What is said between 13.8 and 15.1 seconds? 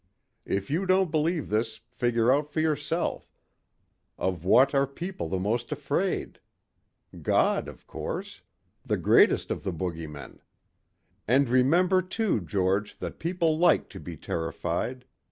to be terrified.